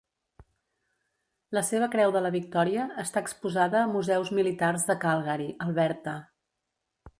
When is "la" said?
1.57-1.61, 2.27-2.31